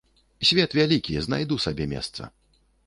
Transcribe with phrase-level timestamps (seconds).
[0.51, 2.21] Свет вялікі, знайду сабе месца.